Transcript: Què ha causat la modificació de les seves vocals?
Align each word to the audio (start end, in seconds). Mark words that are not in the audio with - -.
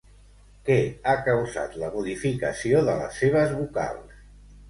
Què 0.69 0.77
ha 1.09 1.13
causat 1.27 1.75
la 1.83 1.91
modificació 1.97 2.81
de 2.87 2.97
les 3.03 3.19
seves 3.25 3.55
vocals? 3.61 4.19